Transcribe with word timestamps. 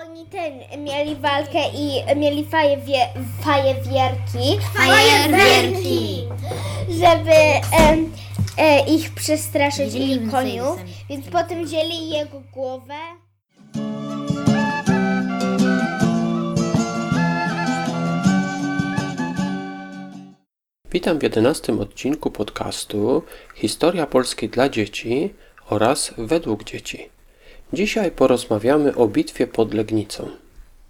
Oni 0.00 0.26
ten 0.26 0.82
mieli 0.84 1.16
walkę 1.16 1.58
i 1.74 2.16
mieli 2.16 2.44
fajewie, 2.44 3.08
fajewierki. 3.40 4.58
Fajerwerki. 4.74 6.28
Żeby 6.88 7.32
em, 7.78 8.12
e, 8.58 8.86
ich 8.86 9.14
przestraszyć 9.14 9.94
i 9.94 10.20
koniów. 10.30 10.78
Więc 11.08 11.26
potem 11.26 11.64
wzięli 11.64 12.10
jego 12.10 12.42
głowę. 12.52 12.94
Witam 20.92 21.18
w 21.18 21.22
jedenastym 21.22 21.80
odcinku 21.80 22.30
podcastu 22.30 23.22
Historia 23.54 24.06
Polskiej 24.06 24.48
dla 24.48 24.68
dzieci 24.68 25.34
oraz 25.70 26.14
według 26.18 26.64
dzieci. 26.64 27.21
Dzisiaj 27.72 28.10
porozmawiamy 28.10 28.96
o 28.96 29.08
bitwie 29.08 29.46
pod 29.46 29.74
Legnicą. 29.74 30.28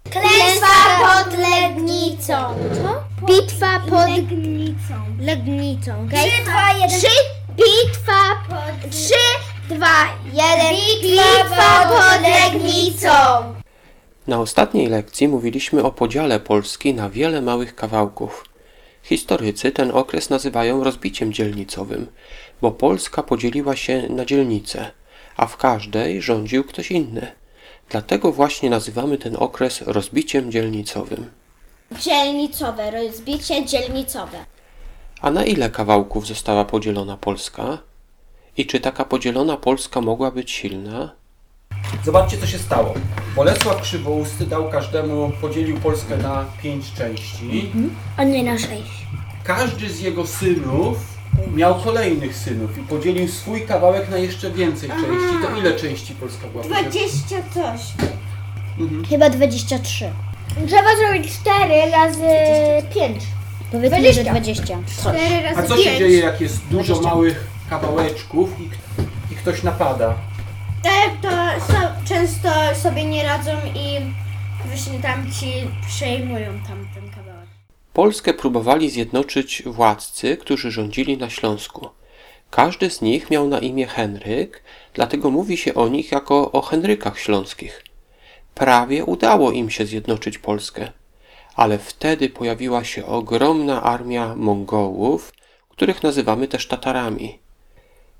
Klęska 0.09 0.67
pod 0.99 1.37
Legnicą. 1.37 2.33
Co? 2.83 3.25
Bitwa 3.25 3.79
pod 3.79 4.09
Legnicą. 4.09 4.93
Legnicą. 5.19 6.05
Okay? 6.07 6.29
3, 6.29 6.43
2, 6.43 6.73
1. 6.73 6.89
3, 6.99 7.07
bitwa 7.55 8.43
pod... 8.49 8.91
3, 8.91 9.13
2, 9.69 9.87
1. 10.33 10.75
Bitwa 11.01 11.89
pod 11.89 12.21
Legnicą. 12.21 13.09
Na 14.27 14.39
ostatniej 14.39 14.87
lekcji 14.87 15.27
mówiliśmy 15.27 15.83
o 15.83 15.91
podziale 15.91 16.39
Polski 16.39 16.93
na 16.93 17.09
wiele 17.09 17.41
małych 17.41 17.75
kawałków. 17.75 18.45
Historycy 19.03 19.71
ten 19.71 19.91
okres 19.91 20.29
nazywają 20.29 20.83
rozbiciem 20.83 21.33
dzielnicowym, 21.33 22.07
bo 22.61 22.71
Polska 22.71 23.23
podzieliła 23.23 23.75
się 23.75 24.09
na 24.09 24.25
dzielnice, 24.25 24.91
a 25.37 25.45
w 25.45 25.57
każdej 25.57 26.21
rządził 26.21 26.63
ktoś 26.63 26.91
inny. 26.91 27.31
Dlatego 27.89 28.31
właśnie 28.31 28.69
nazywamy 28.69 29.17
ten 29.17 29.35
okres 29.39 29.81
rozbiciem 29.81 30.51
dzielnicowym. 30.51 31.29
Dzielnicowe, 31.99 32.91
rozbicie 32.91 33.65
dzielnicowe. 33.65 34.45
A 35.21 35.31
na 35.31 35.45
ile 35.45 35.69
kawałków 35.69 36.27
została 36.27 36.65
podzielona 36.65 37.17
Polska? 37.17 37.77
I 38.57 38.65
czy 38.65 38.79
taka 38.79 39.05
podzielona 39.05 39.57
Polska 39.57 40.01
mogła 40.01 40.31
być 40.31 40.51
silna? 40.51 41.11
Zobaczcie, 42.05 42.37
co 42.37 42.47
się 42.47 42.57
stało. 42.57 42.93
Bolesław 43.35 43.81
Krzywousty 43.81 44.45
dał 44.45 44.69
każdemu, 44.69 45.31
podzielił 45.41 45.79
Polskę 45.79 46.17
na 46.17 46.45
pięć 46.63 46.93
części. 46.93 47.71
A 48.17 48.23
nie 48.23 48.43
na 48.43 48.57
6. 48.57 48.71
Każdy 49.43 49.89
z 49.89 50.01
jego 50.01 50.27
synów 50.27 51.12
miał 51.53 51.75
kolejnych 51.75 52.37
synów 52.37 52.77
i 52.77 52.81
podzielił 52.81 53.27
swój 53.27 53.61
kawałek 53.61 54.09
na 54.09 54.17
jeszcze 54.17 54.51
więcej 54.51 54.89
części. 54.89 55.47
To 55.47 55.59
ile 55.59 55.75
części 55.75 56.15
Polska 56.15 56.47
była? 56.47 56.63
20 56.63 57.35
coś. 57.53 57.81
Mhm. 58.79 59.05
Chyba 59.05 59.29
23. 59.29 60.11
Trzeba 60.67 60.95
zrobić 60.97 61.33
4 61.33 61.91
razy 61.91 62.27
5. 62.93 63.23
Powiedzmy, 63.71 64.13
że 64.13 64.23
20. 64.23 64.77
4 64.99 65.41
razy 65.43 65.59
A 65.59 65.63
co 65.63 65.77
się 65.77 65.97
dzieje, 65.97 66.19
jak 66.19 66.41
jest 66.41 66.67
dużo 66.71 67.01
małych 67.01 67.47
kawałeczków 67.69 68.49
i, 68.59 68.63
i 69.33 69.35
ktoś 69.35 69.63
napada? 69.63 70.13
Te 70.83 70.89
to 71.21 71.29
so, 71.67 71.73
często 72.05 72.49
sobie 72.75 73.05
nie 73.05 73.23
radzą 73.23 73.51
i 73.75 73.99
właśnie 74.67 74.99
tam 74.99 75.31
ci 75.31 75.53
przejmują 75.87 76.45
tamten 76.67 77.09
kawałek. 77.09 77.22
Polskę 77.93 78.33
próbowali 78.33 78.89
zjednoczyć 78.89 79.63
władcy, 79.65 80.37
którzy 80.37 80.71
rządzili 80.71 81.17
na 81.17 81.29
Śląsku. 81.29 81.89
Każdy 82.49 82.89
z 82.89 83.01
nich 83.01 83.29
miał 83.29 83.47
na 83.47 83.59
imię 83.59 83.87
Henryk, 83.87 84.63
dlatego 84.93 85.31
mówi 85.31 85.57
się 85.57 85.73
o 85.73 85.87
nich 85.87 86.11
jako 86.11 86.51
o 86.51 86.61
Henrykach 86.61 87.19
Śląskich. 87.19 87.83
Prawie 88.55 89.05
udało 89.05 89.51
im 89.51 89.69
się 89.69 89.85
zjednoczyć 89.85 90.37
Polskę, 90.37 90.91
ale 91.55 91.77
wtedy 91.77 92.29
pojawiła 92.29 92.83
się 92.83 93.05
ogromna 93.05 93.83
armia 93.83 94.35
Mongołów, 94.35 95.33
których 95.69 96.03
nazywamy 96.03 96.47
też 96.47 96.67
Tatarami. 96.67 97.39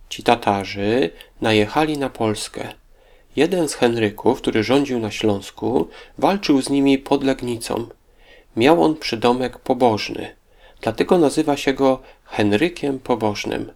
Ci 0.10 0.24
Tatarzy 0.24 1.10
najechali 1.42 1.98
na 1.98 2.10
Polskę. 2.10 2.74
Jeden 3.36 3.70
z 3.70 3.74
Henryków, 3.74 4.42
który 4.42 4.64
rządził 4.64 5.00
na 5.00 5.12
Śląsku, 5.12 5.88
walczył 6.18 6.62
z 6.62 6.70
nimi 6.70 6.98
pod 6.98 7.24
Legnicą. 7.24 7.88
Miał 8.56 8.84
on 8.84 8.96
przydomek 8.98 9.60
pobożny, 9.60 10.36
dlatego 10.82 11.18
nazywa 11.18 11.58
się 11.58 11.74
go 11.74 12.00
Henrykiem 12.26 13.00
Pobożnym. 13.00 13.72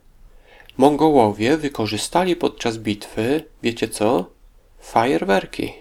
Mongołowie 0.78 1.58
wykorzystali 1.58 2.36
podczas 2.36 2.78
bitwy, 2.78 3.44
wiecie 3.64 3.88
co? 3.88 4.26
Fajerwerki. 4.80 5.74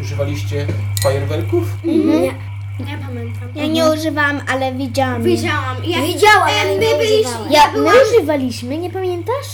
Używaliście 0.00 0.66
fajerwerków? 1.02 1.64
Nie 1.84 2.98
pamiętam. 3.06 3.48
Ja 3.54 3.66
nie 3.66 3.90
używałam, 3.90 4.40
ale 4.48 4.72
widziałam. 4.72 5.22
Widziałam. 5.22 5.76
Ja, 5.84 6.02
Widziałam, 6.02 6.42
ale 6.60 6.64
my 6.74 6.80
nie 6.86 6.94
byliśmy. 6.94 7.18
używałam. 7.20 7.52
Ja, 7.52 7.72
my 7.72 7.90
używaliśmy, 8.10 8.78
nie 8.78 8.90
pamiętasz? 8.90 9.48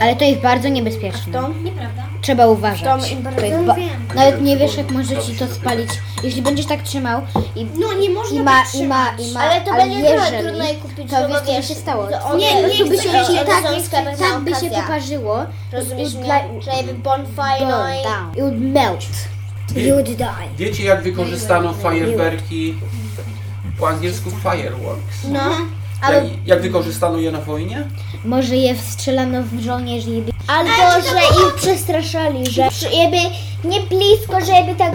Ale 0.00 0.16
to 0.16 0.24
jest 0.24 0.40
bardzo 0.40 0.68
niebezpieczne. 0.68 1.32
To 1.32 1.48
nieprawda. 1.48 2.02
Trzeba 2.22 2.46
uważać. 2.46 3.12
Im 3.12 3.22
To 3.22 3.40
jest 3.46 3.64
ba- 3.64 3.74
wiem. 3.74 3.88
Nawet 4.14 4.42
nie 4.42 4.56
wiesz, 4.56 4.76
jak 4.76 4.90
może 4.90 5.22
ci 5.22 5.34
to 5.34 5.46
spalić. 5.46 5.90
Jeśli 6.22 6.42
będziesz 6.42 6.66
tak 6.66 6.82
trzymał 6.82 7.22
i, 7.56 7.64
No 7.80 7.92
nie 7.92 8.10
można 8.10 8.40
i 8.40 8.42
ma, 8.42 8.50
tak 8.62 8.74
i 8.74 8.86
ma, 8.86 9.04
trzymać. 9.14 9.28
i 9.30 9.32
ma, 9.34 9.40
Ale 9.40 9.60
to 9.60 9.74
będzie 9.74 9.98
trochę 10.08 10.24
jeżeli, 10.24 10.42
trudno 10.48 10.64
je 10.64 10.74
kupić, 10.74 11.10
to 11.10 11.20
no 11.20 11.28
bo 11.28 11.34
wiesz, 11.34 11.40
co 11.40 11.46
by 11.46 11.52
wiesz, 11.52 11.68
się 11.68 11.74
stało. 11.74 12.06
to 12.06 12.24
one- 12.24 12.38
Nie, 12.38 12.62
nie, 12.62 12.78
to 12.78 12.86
by 12.90 12.96
są- 12.96 13.02
się, 13.02 13.08
to 13.10 13.18
się 13.32 13.38
są 13.38 13.44
tak, 13.46 13.82
sklepy 13.86 14.18
tak 14.18 14.40
by 14.40 14.50
się 14.50 14.56
okazja. 14.56 14.82
poparzyło. 14.82 15.38
Rozumiesz 15.72 16.14
mnie? 16.14 16.44
Że 16.60 16.70
jakby 16.76 16.94
bonfire, 16.94 17.66
no 17.68 17.88
i... 17.94 17.98
It 18.34 18.40
would 18.40 18.60
melt. 18.60 19.06
Wie- 19.74 19.88
You 19.88 19.94
would 19.94 20.10
die. 20.16 20.26
Wiecie, 20.58 20.84
jak 20.84 21.02
wykorzystano 21.02 21.72
fajerwerki 21.72 22.74
po 23.78 23.88
angielsku 23.88 24.30
fireworks? 24.30 25.24
No. 25.28 25.40
Jak, 26.12 26.24
jak 26.46 26.62
wykorzystano 26.62 27.18
je 27.18 27.32
na 27.32 27.40
wojnie? 27.40 27.84
Może 28.24 28.56
je 28.56 28.74
wstrzelano 28.74 29.42
w 29.42 29.60
żołnierzy 29.60 30.10
i 30.10 30.22
Albo, 30.46 30.70
że 31.10 31.46
ich 31.46 31.54
przestraszali, 31.56 32.46
że 32.50 32.62
jakby 32.92 33.16
nie 33.68 33.80
blisko, 33.80 34.40
że 34.46 34.52
jakby 34.52 34.74
tak, 34.74 34.92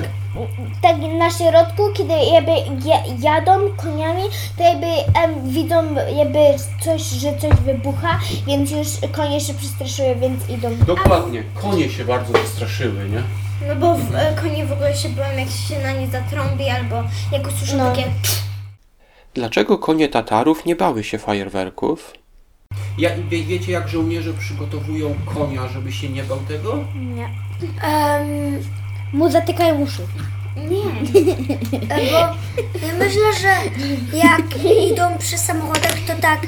tak 0.82 0.96
na 1.20 1.30
środku, 1.32 1.84
kiedy 1.94 2.14
jakby 2.34 2.52
ja- 2.90 3.04
jadą 3.32 3.52
koniami, 3.78 4.22
to 4.58 4.64
jakby 4.64 4.86
em, 4.86 5.50
widzą 5.50 5.76
jakby 6.18 6.40
coś, 6.86 7.02
że 7.02 7.38
coś 7.38 7.52
wybucha, 7.66 8.20
więc 8.48 8.72
już 8.72 8.88
konie 9.12 9.42
się 9.42 9.54
przestraszyły, 9.54 10.16
więc 10.16 10.50
idą. 10.50 10.76
Dokładnie. 10.88 11.44
Konie 11.62 11.90
się 11.90 12.06
bardzo 12.06 12.34
wystraszyły, 12.34 13.10
nie? 13.10 13.24
No 13.68 13.76
bo 13.76 13.96
w, 13.96 14.16
e, 14.16 14.34
konie 14.42 14.66
w 14.66 14.72
ogóle 14.72 14.96
się 14.96 15.10
boją, 15.10 15.38
jak 15.38 15.50
się 15.50 15.80
na 15.84 15.92
nie 15.92 16.08
zatrąbi, 16.08 16.70
albo 16.70 16.96
jak 17.32 17.48
usłyszą 17.48 17.78
No. 17.78 17.90
takie... 17.92 18.04
Dlaczego 19.40 19.78
konie 19.78 20.10
Tatarów 20.10 20.66
nie 20.66 20.76
bały 20.76 21.04
się 21.04 21.20
fajerwerków? 21.20 22.14
Ja, 22.98 23.10
wie, 23.30 23.44
wiecie, 23.44 23.72
jak 23.72 23.88
żołnierze 23.88 24.34
przygotowują 24.34 25.16
konia, 25.26 25.68
żeby 25.68 25.92
się 25.92 26.10
nie 26.10 26.24
bał 26.24 26.38
tego? 26.48 26.84
Nie. 26.96 27.30
mu 29.14 29.32
zatykają 29.32 29.82
uszy. 29.82 30.02
Bo 31.90 31.96
ja 32.88 32.94
myślę, 33.00 33.34
że 33.42 33.56
jak 34.18 34.66
idą 34.92 35.18
przy 35.18 35.38
samochodach, 35.38 35.98
to 36.08 36.14
tak, 36.22 36.40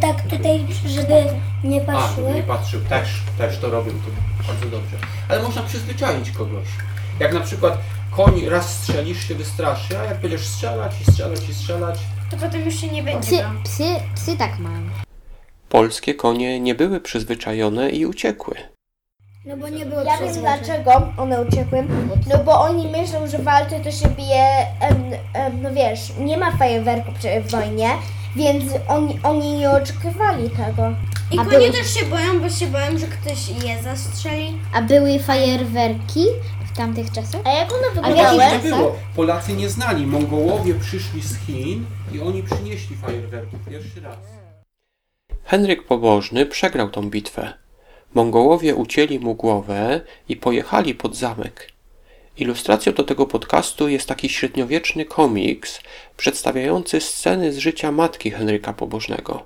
tak 0.00 0.22
tutaj, 0.22 0.66
żeby 0.86 1.24
nie 1.64 1.82
A, 1.82 1.84
patrzyły. 1.84 2.34
nie 2.34 2.42
patrzył. 2.42 2.80
Też, 2.80 3.08
też 3.38 3.58
to 3.58 3.70
robią, 3.70 3.90
to 3.90 4.46
bardzo 4.46 4.66
dobrze. 4.66 4.96
Ale 5.28 5.42
można 5.42 5.62
przyzwyczaić 5.62 6.30
kogoś. 6.30 6.68
Jak 7.20 7.34
na 7.34 7.40
przykład 7.40 7.78
koń 8.10 8.46
raz 8.48 8.74
strzelisz, 8.78 9.28
się 9.28 9.34
wystraszy, 9.34 9.98
a 9.98 10.04
jak 10.04 10.20
będziesz 10.20 10.46
strzelać 10.46 10.92
i 11.00 11.12
strzelać 11.12 11.48
i 11.48 11.54
strzelać, 11.54 11.98
To 12.34 12.46
potem 12.46 12.64
już 12.64 12.74
się 12.80 12.88
nie 12.88 13.02
będzie 13.02 13.20
Psy, 13.28 13.36
bał. 13.42 13.62
psy, 13.64 13.84
psy 14.14 14.36
tak 14.36 14.58
mają. 14.58 14.80
Polskie 15.68 16.14
konie 16.14 16.60
nie 16.60 16.74
były 16.74 17.00
przyzwyczajone 17.00 17.90
i 17.90 18.06
uciekły. 18.06 18.54
No 19.46 19.56
bo 19.56 19.68
nie 19.68 19.86
było 19.86 20.02
Ja 20.02 20.18
wiem 20.18 20.34
dlaczego 20.34 21.12
one 21.18 21.40
uciekły. 21.42 21.84
No 22.30 22.38
bo 22.44 22.60
oni 22.60 22.88
myślą, 22.88 23.26
że 23.26 23.38
walczy 23.38 23.74
to 23.84 23.90
się 23.90 24.08
bije, 24.08 24.46
em, 24.80 24.96
em, 25.34 25.62
no 25.62 25.70
wiesz, 25.72 26.00
nie 26.20 26.36
ma 26.38 26.56
fajerwerku 26.56 27.12
przy 27.18 27.40
w 27.40 27.50
wojnie, 27.50 27.88
więc 28.36 28.64
oni, 28.88 29.18
oni 29.22 29.52
nie 29.52 29.70
oczekiwali 29.70 30.50
tego. 30.50 30.92
I 31.30 31.38
A 31.38 31.44
konie 31.44 31.58
były- 31.58 31.70
też 31.72 31.94
się 31.94 32.06
boją, 32.06 32.40
bo 32.40 32.48
się 32.50 32.66
boją, 32.66 32.98
że 32.98 33.06
ktoś 33.06 33.48
je 33.64 33.82
zastrzeli. 33.82 34.58
A 34.74 34.82
były 34.82 35.18
fajerwerki 35.18 36.24
w 36.74 36.76
tamtych 36.76 37.12
czasach? 37.12 37.40
A 37.44 37.50
jak 37.52 37.72
one 37.72 37.86
A 37.86 37.90
w 37.90 37.94
wyglądały? 37.94 38.38
jakich 38.38 38.64
nie 38.64 38.70
było. 38.70 38.96
Polacy 39.16 39.52
nie 39.52 39.68
znali. 39.68 40.06
Mongołowie 40.06 40.74
przyszli 40.74 41.22
z 41.22 41.46
Chin 41.46 41.84
i 42.12 42.20
oni 42.20 42.42
przynieśli 42.42 42.96
fajerwerki 42.96 43.56
pierwszy 43.70 44.00
raz. 44.00 44.16
Henryk 45.44 45.86
Pobożny 45.86 46.46
przegrał 46.46 46.90
tą 46.90 47.10
bitwę. 47.10 47.52
Mongołowie 48.14 48.74
ucięli 48.74 49.18
mu 49.18 49.34
głowę 49.34 50.00
i 50.28 50.36
pojechali 50.36 50.94
pod 50.94 51.16
zamek. 51.16 51.72
Ilustracją 52.36 52.92
do 52.92 53.04
tego 53.04 53.26
podcastu 53.26 53.88
jest 53.88 54.08
taki 54.08 54.28
średniowieczny 54.28 55.04
komiks 55.04 55.80
przedstawiający 56.16 57.00
sceny 57.00 57.52
z 57.52 57.58
życia 57.58 57.92
matki 57.92 58.30
Henryka 58.30 58.72
Pobożnego. 58.72 59.42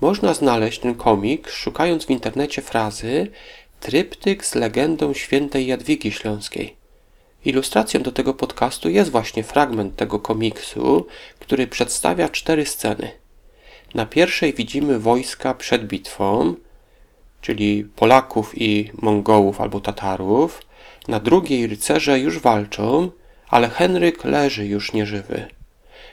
Można 0.00 0.34
znaleźć 0.34 0.78
ten 0.78 0.94
komik 0.94 1.48
szukając 1.48 2.04
w 2.06 2.10
internecie 2.10 2.62
frazy 2.62 3.30
tryptyk 3.80 4.46
z 4.46 4.54
legendą 4.54 5.14
świętej 5.14 5.66
Jadwigi 5.66 6.12
Śląskiej. 6.12 6.76
Ilustracją 7.44 8.02
do 8.02 8.12
tego 8.12 8.34
podcastu 8.34 8.88
jest 8.88 9.10
właśnie 9.10 9.42
fragment 9.42 9.96
tego 9.96 10.18
komiksu, 10.18 11.06
który 11.38 11.66
przedstawia 11.66 12.28
cztery 12.28 12.66
sceny. 12.66 13.10
Na 13.94 14.06
pierwszej 14.06 14.54
widzimy 14.54 14.98
wojska 14.98 15.54
przed 15.54 15.86
bitwą, 15.86 16.54
czyli 17.40 17.84
Polaków 17.84 18.52
i 18.56 18.90
Mongołów 19.02 19.60
albo 19.60 19.80
Tatarów. 19.80 20.62
Na 21.08 21.20
drugiej 21.20 21.66
rycerze 21.66 22.18
już 22.18 22.38
walczą, 22.38 23.10
ale 23.48 23.68
Henryk 23.68 24.24
leży 24.24 24.66
już 24.66 24.92
nieżywy. 24.92 25.46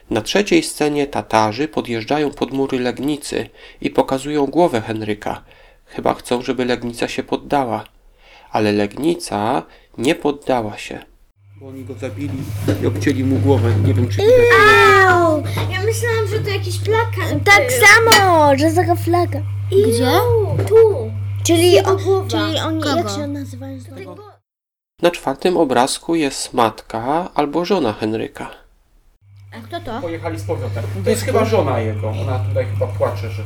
Na 0.09 0.21
trzeciej 0.21 0.63
scenie 0.63 1.07
Tatarzy 1.07 1.67
podjeżdżają 1.67 2.31
pod 2.31 2.53
mury 2.53 2.79
Legnicy 2.79 3.49
i 3.81 3.89
pokazują 3.89 4.45
głowę 4.45 4.81
Henryka. 4.81 5.43
Chyba 5.95 6.13
chcą, 6.13 6.41
żeby 6.41 6.65
Legnica 6.65 7.07
się 7.07 7.23
poddała. 7.23 7.83
Ale 8.51 8.71
Legnica 8.71 9.63
nie 9.97 10.15
poddała 10.15 10.77
się. 10.77 10.99
Bo 11.61 11.67
oni 11.67 11.85
go 11.85 11.93
zabili 11.93 12.37
i 12.83 12.87
obcięli 12.87 13.23
mu 13.23 13.35
głowę. 13.39 13.73
Nie 13.85 13.93
wiem, 13.93 14.07
czy 14.09 14.17
widać. 14.17 14.35
Au! 15.09 15.43
Ja 15.71 15.81
myślałam, 15.85 16.27
że 16.29 16.39
to 16.39 16.49
jakiś 16.49 16.79
plakat. 16.79 17.43
Tak 17.45 17.63
samo, 17.71 18.57
że 18.57 18.71
taka 18.71 18.95
flaga. 18.95 19.41
Gdzie? 19.71 20.11
Tu. 20.67 21.11
Czyli, 21.43 21.71
Jego 21.71 21.95
głowa. 21.97 22.27
czyli 22.29 22.59
oni, 22.59 22.81
Kogo? 22.81 22.95
jak 22.95 23.09
się 23.09 23.27
nazywają? 23.27 23.79
znowu? 23.79 24.21
Na 25.01 25.11
czwartym 25.11 25.57
obrazku 25.57 26.15
jest 26.15 26.53
matka 26.53 27.29
albo 27.35 27.65
żona 27.65 27.93
Henryka. 27.93 28.49
A 29.57 29.67
kto 29.67 29.79
to? 29.81 30.01
Pojechali 30.01 30.39
z 30.39 30.43
powrotem. 30.43 30.83
To 31.03 31.09
jest 31.09 31.23
chyba 31.23 31.45
żona 31.45 31.79
jego. 31.79 32.09
Ona 32.09 32.39
tutaj 32.39 32.65
chyba 32.65 32.87
płacze, 32.87 33.29
że... 33.29 33.43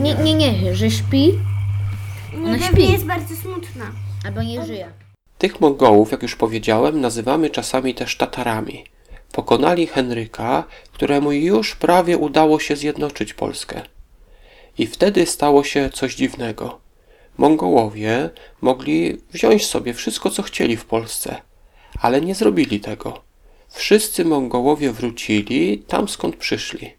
Nie, 0.00 0.14
nie, 0.14 0.34
nie, 0.34 0.74
że 0.74 0.90
śpi 0.90 1.38
Ona 2.36 2.58
pewnie 2.58 2.68
śpi. 2.68 2.92
jest 2.92 3.04
bardzo 3.04 3.36
smutna. 3.36 3.92
albo 4.26 4.42
nie 4.42 4.66
żyje. 4.66 4.92
Tych 5.38 5.60
Mongołów, 5.60 6.12
jak 6.12 6.22
już 6.22 6.36
powiedziałem, 6.36 7.00
nazywamy 7.00 7.50
czasami 7.50 7.94
też 7.94 8.16
Tatarami. 8.16 8.84
Pokonali 9.32 9.86
Henryka, 9.86 10.64
któremu 10.92 11.32
już 11.32 11.76
prawie 11.76 12.18
udało 12.18 12.60
się 12.60 12.76
zjednoczyć 12.76 13.34
Polskę. 13.34 13.82
I 14.78 14.86
wtedy 14.86 15.26
stało 15.26 15.64
się 15.64 15.90
coś 15.90 16.14
dziwnego. 16.14 16.80
Mongołowie 17.38 18.30
mogli 18.60 19.18
wziąć 19.32 19.66
sobie 19.66 19.94
wszystko, 19.94 20.30
co 20.30 20.42
chcieli 20.42 20.76
w 20.76 20.84
Polsce, 20.84 21.36
ale 22.00 22.20
nie 22.20 22.34
zrobili 22.34 22.80
tego. 22.80 23.20
Wszyscy 23.68 24.24
Mongołowie 24.24 24.92
wrócili 24.92 25.78
tam, 25.78 26.08
skąd 26.08 26.36
przyszli. 26.36 26.92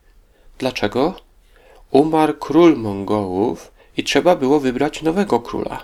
Dlaczego? 0.58 1.14
Umarł 1.92 2.34
król 2.34 2.78
Mongołów 2.78 3.72
i 4.00 4.04
trzeba 4.04 4.36
było 4.36 4.60
wybrać 4.60 5.02
nowego 5.02 5.40
króla. 5.40 5.80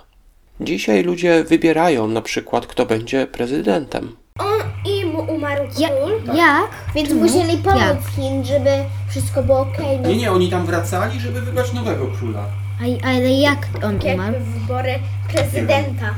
Dzisiaj 0.61 1.03
ludzie 1.03 1.43
wybierają 1.43 2.07
na 2.07 2.21
przykład, 2.21 2.67
kto 2.67 2.85
będzie 2.85 3.27
prezydentem. 3.27 4.15
On 4.39 4.59
i 4.91 5.05
mu 5.05 5.19
umarł 5.35 5.63
Ja, 5.79 5.89
król. 5.89 6.35
jak? 6.37 6.69
Więc 6.95 7.09
Czemu? 7.09 7.21
musieli 7.21 7.57
pomóc 7.57 7.79
Jak? 7.81 7.97
Chin, 8.15 8.45
żeby 8.45 8.69
wszystko 9.09 9.43
było 9.43 9.59
okej. 9.59 9.99
no. 9.99 10.09
Nie, 10.09 10.17
nie, 10.17 10.31
oni 10.31 10.49
tam 10.49 10.65
wracali, 10.65 11.19
żeby 11.19 11.41
wybrać 11.41 11.73
nowego 11.73 12.07
króla. 12.19 12.45
A, 12.81 13.07
ale 13.07 13.31
jak 13.31 13.67
on 13.83 13.99
umarł? 14.13 14.33
Jakby 14.33 14.59
wybory 14.59 14.99
prezydenta. 15.33 16.15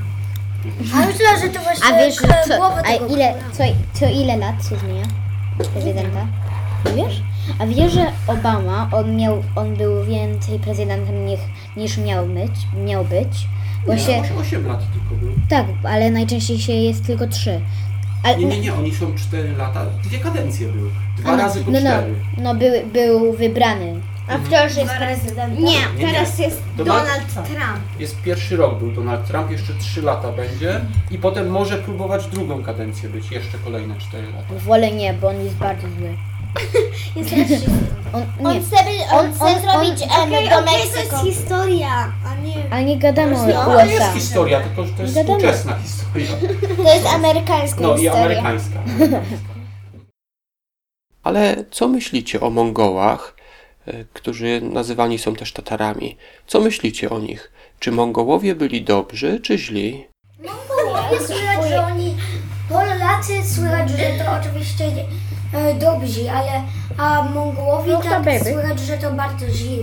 A 0.95 1.05
myślę, 1.05 1.25
że 1.41 1.49
to 1.49 1.59
właśnie 1.59 1.95
A 1.95 1.97
wiesz, 1.97 2.15
że 2.15 2.27
co, 2.57 2.75
a 2.85 2.91
ile, 3.13 3.33
co, 3.51 3.63
co 3.99 4.05
ile 4.05 4.37
lat 4.37 4.55
się 4.69 4.75
zmienia 4.75 5.05
prezydenta? 5.73 6.27
Nie 6.85 7.03
wiesz? 7.03 7.21
A 7.59 7.67
wiesz, 7.67 7.93
że 7.93 8.05
Obama, 8.27 8.89
on 8.91 9.15
miał, 9.15 9.43
on 9.55 9.75
był 9.75 10.03
więcej 10.03 10.59
prezydentem 10.59 11.25
niż, 11.25 11.39
niż 11.77 11.97
miał 11.97 12.25
być, 12.25 12.51
miał 12.85 13.05
być? 13.05 13.47
Bo 13.87 13.93
Nie, 13.93 13.99
się, 13.99 14.17
może 14.17 14.35
8 14.35 14.67
lat 14.67 14.79
tylko 14.93 15.25
był. 15.25 15.31
tak, 15.49 15.65
ale 15.83 16.11
najczęściej 16.11 16.59
się 16.59 16.73
jest 16.73 17.05
tylko 17.05 17.27
trzy. 17.27 17.59
Ale, 18.23 18.37
Nie, 18.37 18.45
nie, 18.45 18.59
nie, 18.59 18.73
oni 18.73 18.95
są 18.95 19.15
4 19.15 19.51
lata. 19.57 19.85
Dwie 20.03 20.19
kadencje 20.19 20.67
były. 20.67 20.89
Dwa 21.17 21.31
no, 21.31 21.37
razy 21.37 21.63
po 21.63 21.71
no, 21.71 21.79
no, 21.79 21.89
4. 21.89 22.13
no 22.37 22.55
był, 22.55 22.71
był 22.93 23.33
wybrany. 23.33 23.93
A 24.27 24.37
wciąż 24.37 24.75
jest 24.77 24.93
prezydentem. 24.93 25.63
Nie, 25.63 25.79
Nie, 25.97 26.07
teraz 26.07 26.37
nie. 26.39 26.45
jest 26.45 26.61
Donald 26.77 27.03
Donald 27.03 27.33
Trump. 27.33 27.47
Trump. 27.47 27.99
Jest 27.99 28.21
pierwszy 28.21 28.57
rok 28.57 28.79
był 28.79 28.91
Donald 28.91 29.27
Trump, 29.27 29.51
jeszcze 29.51 29.73
3 29.73 30.01
lata 30.01 30.31
będzie 30.31 30.81
i 31.11 31.17
potem 31.17 31.49
może 31.49 31.77
próbować 31.77 32.27
drugą 32.27 32.63
kadencję 32.63 33.09
być, 33.09 33.31
jeszcze 33.31 33.57
kolejne 33.57 33.95
4 33.99 34.27
lata. 34.27 34.63
Wolę 34.65 34.91
nie, 34.91 35.13
bo 35.13 35.27
on 35.27 35.43
jest 35.43 35.55
bardzo 35.55 35.87
zły. 35.99 36.17
Jest. 37.15 37.65
On, 38.13 38.25
On 38.45 38.53
nie, 38.53 38.61
chce, 38.61 38.75
by- 38.83 39.15
on 39.15 39.25
On- 39.25 39.33
chce 39.33 39.43
on- 39.45 39.61
zrobić 39.61 40.03
on- 40.03 40.09
em, 40.21 40.33
Okej, 40.33 40.49
do 40.49 40.59
okej, 40.59 40.65
to 40.65 40.71
Meksyku. 40.95 41.25
jest 41.25 41.39
historia, 41.39 42.13
a 42.25 42.35
nie... 42.35 42.55
ale 42.71 42.83
nie 42.85 42.97
gadamy 42.97 43.35
o 43.35 43.47
No, 43.47 43.61
ale 43.61 43.87
jest 43.87 44.01
USA. 44.01 44.13
historia, 44.13 44.59
tylko 44.61 44.85
że 44.85 44.93
to 44.93 45.01
jest 45.01 45.15
Wiadomo. 45.15 45.37
współczesna 45.39 45.77
historia. 45.83 46.27
To 46.85 46.93
jest 46.93 47.05
amerykańska 47.05 47.81
No 47.81 47.95
i 47.95 47.99
historia. 47.99 48.25
amerykańska. 48.25 48.79
Ale 51.23 51.63
co 51.71 51.87
myślicie 51.87 52.41
o 52.41 52.49
Mongołach, 52.49 53.35
e, 53.87 54.05
którzy 54.13 54.61
nazywani 54.61 55.17
są 55.19 55.35
też 55.35 55.51
Tatarami? 55.53 56.17
Co 56.47 56.59
myślicie 56.59 57.09
o 57.09 57.19
nich? 57.19 57.51
Czy 57.79 57.91
Mongołowie 57.91 58.55
byli 58.55 58.81
dobrzy, 58.83 59.39
czy 59.43 59.57
źli? 59.57 60.07
Mongołowie 60.39 61.19
słychać, 61.27 61.69
że 61.69 61.85
oni... 61.85 62.15
Polacy 62.69 63.33
słychać, 63.55 63.89
że 63.89 63.97
to 64.25 64.31
oczywiście 64.41 64.85
e, 64.85 64.91
dobrzy, 65.79 66.31
ale 66.31 66.51
a 66.97 67.21
Mongołowie 67.23 67.93
No 67.93 68.01
to 68.01 68.09
tak 68.09 68.23
baby. 68.25 68.51
słychać, 68.51 68.79
że 68.79 68.97
to 68.97 69.11
bardzo 69.13 69.49
źli. 69.49 69.79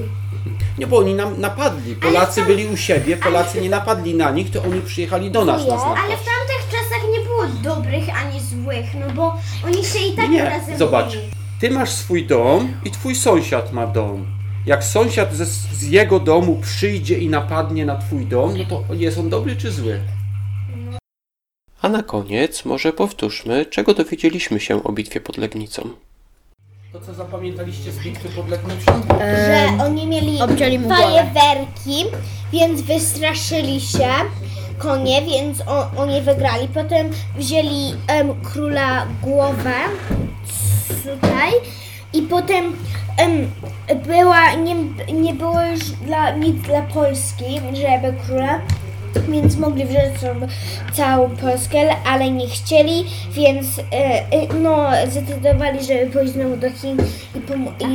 Nie, 0.78 0.86
bo 0.86 0.98
oni 0.98 1.14
nam 1.14 1.40
napadli. 1.40 1.94
Polacy 1.96 2.42
byli 2.42 2.66
u 2.66 2.76
siebie, 2.76 3.16
Polacy 3.16 3.60
nie 3.60 3.70
napadli 3.70 4.14
na 4.14 4.30
nich, 4.30 4.50
to 4.50 4.62
oni 4.62 4.80
przyjechali 4.80 5.30
do 5.30 5.44
nas. 5.44 5.66
nas 5.68 5.82
Ale 5.82 5.94
napaść. 5.94 6.06
w 6.22 6.24
tamtych 6.24 6.68
czasach 6.70 7.02
nie 7.12 7.20
było 7.20 7.46
dobrych 7.74 8.04
ani 8.18 8.40
złych, 8.40 8.86
no 9.00 9.14
bo 9.14 9.34
oni 9.66 9.84
się 9.84 9.98
i 9.98 10.12
tak 10.16 10.30
Nie, 10.30 10.44
razem 10.44 10.78
zobacz. 10.78 11.14
mieli. 11.14 11.28
Ty 11.60 11.70
masz 11.70 11.90
swój 11.90 12.26
dom 12.26 12.72
i 12.84 12.90
twój 12.90 13.14
sąsiad 13.14 13.72
ma 13.72 13.86
dom. 13.86 14.26
Jak 14.66 14.84
sąsiad 14.84 15.34
ze, 15.34 15.44
z 15.46 15.82
jego 15.82 16.20
domu 16.20 16.58
przyjdzie 16.62 17.18
i 17.18 17.28
napadnie 17.28 17.86
na 17.86 17.96
twój 17.96 18.26
dom, 18.26 18.54
no 18.58 18.64
to 18.88 18.94
jest 18.94 19.18
on 19.18 19.28
dobry 19.28 19.56
czy 19.56 19.70
zły? 19.72 20.00
A 21.84 21.88
na 21.88 22.02
koniec 22.02 22.64
może 22.64 22.92
powtórzmy, 22.92 23.66
czego 23.66 23.94
dowiedzieliśmy 23.94 24.60
się 24.60 24.84
o 24.84 24.92
bitwie 24.92 25.20
pod 25.20 25.36
Legnicą. 25.36 25.90
To 26.92 27.00
co 27.00 27.14
zapamiętaliście 27.14 27.92
z 27.92 27.98
bitwy 27.98 28.28
pod 28.28 28.48
Legnicą? 28.48 29.02
Że 29.18 29.84
oni 29.84 30.06
mieli 30.06 30.42
obcięli 30.42 30.78
mu 30.78 30.88
głowę. 30.88 31.02
fajerwerki, 31.02 32.04
więc 32.52 32.82
wystraszyli 32.82 33.80
się 33.80 34.08
konie, 34.78 35.22
więc 35.22 35.60
o, 35.60 35.90
oni 35.96 36.22
wygrali. 36.22 36.68
Potem 36.68 37.10
wzięli 37.36 37.94
em, 38.06 38.34
króla 38.42 39.06
głowę 39.22 39.74
tutaj 41.02 41.52
i 42.12 42.22
potem 42.22 42.76
em, 43.18 43.50
była, 44.06 44.54
nie, 44.54 44.74
nie 45.12 45.34
było 45.34 45.62
już 45.62 45.80
dla, 45.80 46.36
nic 46.36 46.62
dla 46.62 46.82
Polski, 46.82 47.60
żeby 47.72 48.14
króla. 48.26 48.60
Więc 49.28 49.56
mogli 49.56 49.84
wziąć 49.84 50.14
całą 50.92 51.36
Polskę, 51.36 51.96
ale 52.06 52.30
nie 52.30 52.48
chcieli, 52.48 53.04
więc 53.30 53.78
e, 53.78 53.82
e, 53.92 54.54
no, 54.60 54.86
zdecydowali, 55.08 55.84
żeby 55.84 56.06
pójść 56.06 56.32
znowu 56.32 56.56
do 56.56 56.70
Chin 56.70 56.96
i, 57.34 57.94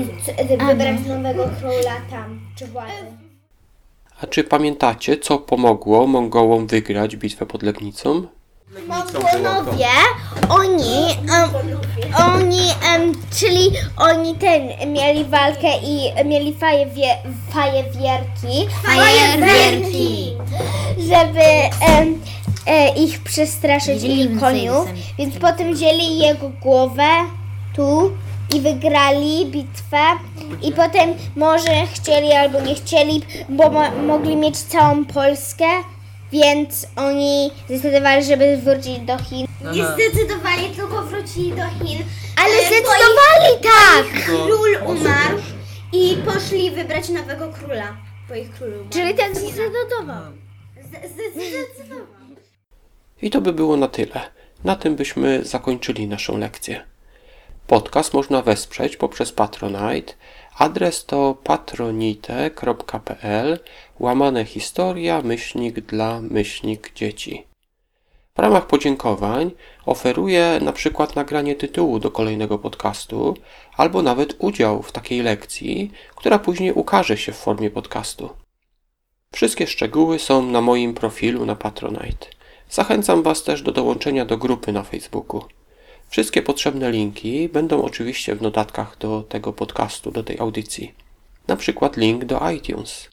i 0.53 0.57
wybrać 0.57 1.05
nowego 1.07 1.49
króla 1.59 1.95
tam, 2.09 2.39
czy 2.55 2.67
władzy. 2.67 3.29
A 4.21 4.27
czy 4.27 4.43
pamiętacie, 4.43 5.17
co 5.17 5.37
pomogło 5.37 6.07
Mongołom 6.07 6.67
wygrać 6.67 7.15
bitwę 7.15 7.45
pod 7.45 7.63
Legnicą? 7.63 8.27
Mongołowie, 8.87 9.87
oni, 10.49 11.05
em, 11.11 11.49
czyli 13.39 13.71
oni 13.97 14.35
ten, 14.35 14.91
mieli 14.93 15.25
walkę 15.25 15.67
i 15.83 16.25
mieli 16.25 16.53
fajewie, 16.53 17.15
fajewierki, 17.49 18.67
Fajerwerki. 18.85 20.33
żeby 20.97 21.41
em, 21.91 22.21
e, 22.67 22.89
ich 22.95 23.19
przestraszyć 23.23 24.03
i 24.03 24.17
więcej 24.17 24.37
koniów, 24.39 24.85
sami. 24.85 25.01
więc 25.17 25.35
potem 25.37 25.73
wzięli 25.73 26.17
jego 26.19 26.49
głowę 26.49 27.07
tu 27.75 28.11
i 28.55 28.61
wygrali 28.61 29.45
bitwę. 29.45 29.97
I 30.61 30.71
potem 30.71 31.13
może 31.35 31.87
chcieli 31.93 32.31
albo 32.31 32.61
nie 32.61 32.75
chcieli, 32.75 33.21
bo 33.49 33.69
mo- 33.69 33.91
mogli 34.07 34.35
mieć 34.35 34.57
całą 34.57 35.05
Polskę, 35.05 35.65
więc 36.31 36.87
oni 36.95 37.51
zdecydowali, 37.69 38.23
żeby 38.25 38.57
wrócić 38.57 38.99
do 38.99 39.17
Chin. 39.17 39.47
Nie 39.73 39.85
zdecydowali, 39.85 40.69
tylko 40.75 41.01
wrócili 41.01 41.49
do 41.49 41.63
Chin. 41.85 42.03
Ale 42.37 42.53
E, 42.53 42.67
zdecydowali 42.67 43.63
tak! 43.63 44.23
Król 44.25 44.77
umarł 44.85 45.37
i 45.93 46.17
poszli 46.25 46.71
wybrać 46.71 47.09
nowego 47.09 47.47
króla, 47.53 47.97
bo 48.29 48.35
ich 48.35 48.51
król 48.53 48.73
umarł. 48.73 48.89
Czyli 48.89 49.13
tak 49.15 49.35
zdecydował. 49.35 50.23
Z- 50.81 51.33
Zdecydował. 51.33 52.07
I 53.21 53.29
to 53.29 53.41
by 53.41 53.53
było 53.53 53.77
na 53.77 53.87
tyle. 53.87 54.21
Na 54.63 54.75
tym 54.75 54.95
byśmy 54.95 55.45
zakończyli 55.45 56.07
naszą 56.07 56.37
lekcję. 56.37 56.85
Podcast 57.69 58.13
można 58.13 58.41
wesprzeć 58.41 58.97
poprzez 58.97 59.31
Patronite. 59.31 60.13
Adres 60.57 61.05
to 61.05 61.37
patronite.pl 61.43 62.39
łamane 63.99 64.45
historia 64.45 65.21
myślnik 65.21 65.79
dla 65.79 66.21
myślnik 66.21 66.93
dzieci. 66.93 67.45
W 68.35 68.39
ramach 68.39 68.67
podziękowań 68.67 69.51
oferuję 69.85 70.59
na 70.61 70.71
przykład 70.71 71.15
nagranie 71.15 71.55
tytułu 71.55 71.99
do 71.99 72.11
kolejnego 72.11 72.59
podcastu, 72.59 73.37
albo 73.77 74.01
nawet 74.01 74.35
udział 74.39 74.81
w 74.81 74.91
takiej 74.91 75.21
lekcji, 75.21 75.91
która 76.15 76.39
później 76.39 76.73
ukaże 76.73 77.17
się 77.17 77.31
w 77.31 77.37
formie 77.37 77.69
podcastu. 77.69 78.29
Wszystkie 79.31 79.67
szczegóły 79.67 80.19
są 80.19 80.45
na 80.45 80.61
moim 80.61 80.93
profilu 80.93 81.45
na 81.45 81.55
Patronite. 81.55 82.27
Zachęcam 82.69 83.23
Was 83.23 83.43
też 83.43 83.61
do 83.61 83.71
dołączenia 83.71 84.25
do 84.25 84.37
grupy 84.37 84.71
na 84.71 84.83
Facebooku. 84.83 85.58
Wszystkie 86.09 86.41
potrzebne 86.41 86.91
linki 86.91 87.49
będą 87.49 87.81
oczywiście 87.81 88.35
w 88.35 88.41
notatkach 88.41 88.97
do 88.97 89.23
tego 89.23 89.53
podcastu, 89.53 90.11
do 90.11 90.23
tej 90.23 90.39
audycji. 90.39 90.93
Na 91.47 91.55
przykład 91.55 91.97
link 91.97 92.25
do 92.25 92.49
iTunes. 92.49 93.09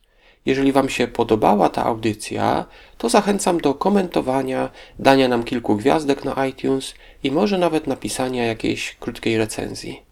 Jeżeli 0.46 0.72
Wam 0.72 0.88
się 0.88 1.08
podobała 1.08 1.68
ta 1.68 1.84
audycja, 1.84 2.64
to 2.98 3.08
zachęcam 3.08 3.60
do 3.60 3.74
komentowania, 3.74 4.70
dania 4.98 5.28
nam 5.28 5.44
kilku 5.44 5.76
gwiazdek 5.76 6.24
na 6.24 6.46
iTunes 6.46 6.94
i 7.22 7.30
może 7.30 7.58
nawet 7.58 7.86
napisania 7.86 8.44
jakiejś 8.44 8.96
krótkiej 9.00 9.38
recenzji. 9.38 10.02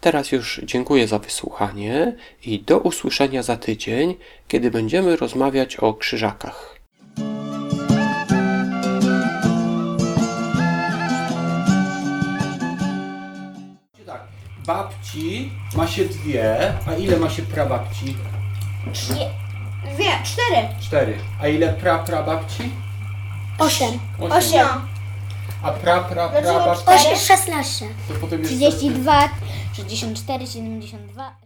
Teraz 0.00 0.32
już 0.32 0.60
dziękuję 0.64 1.08
za 1.08 1.18
wysłuchanie 1.18 2.16
i 2.46 2.60
do 2.60 2.78
usłyszenia 2.78 3.42
za 3.42 3.56
tydzień, 3.56 4.14
kiedy 4.48 4.70
będziemy 4.70 5.16
rozmawiać 5.16 5.76
o 5.76 5.94
krzyżakach. 5.94 6.71
Babci 14.66 15.50
ma 15.76 15.86
się 15.86 16.04
dwie, 16.04 16.72
a 16.86 16.94
ile 16.94 17.16
ma 17.16 17.30
się 17.30 17.42
prababci? 17.42 18.16
Dwie, 19.94 20.10
cztery. 20.24 20.68
Cztery. 20.80 21.18
A 21.40 21.48
ile 21.48 21.72
pra 21.72 21.98
prababci? 21.98 22.70
Osiem. 23.58 23.98
Osiem. 24.20 24.68
A 25.62 25.70
pra 25.72 26.00
pra 26.00 26.28
Dlaczego 26.28 26.54
prababci? 26.54 26.82
cztery? 26.82 26.98
Osiem, 26.98 27.16
szesnaście. 27.18 27.86
To 28.08 28.14
potem 28.20 28.40
jest 28.42 28.52
32, 28.54 29.28
64, 29.76 30.46
72. 30.46 31.36